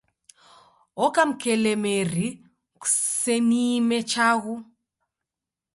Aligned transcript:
Oka 1.03 1.21
mkelemeri 1.29 2.27
Kuseniime 2.81 3.97
chaghu 4.11 4.55